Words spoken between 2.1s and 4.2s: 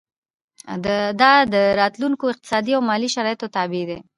اقتصادي او مالي شرایطو تابع دي.